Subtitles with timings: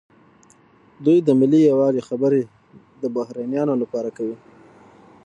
[1.05, 2.41] دوی د ملي یووالي خبرې
[3.01, 4.37] د بهرنیانو لپاره کوي.